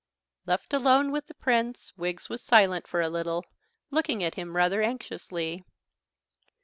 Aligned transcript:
Left 0.47 0.73
alone 0.73 1.11
with 1.11 1.27
the 1.27 1.35
Prince, 1.35 1.93
Wiggs 1.95 2.27
was 2.27 2.41
silent 2.41 2.87
for 2.87 3.01
a 3.01 3.07
little, 3.07 3.45
looking 3.91 4.23
at 4.23 4.33
him 4.33 4.55
rather 4.55 4.81
anxiously. 4.81 5.63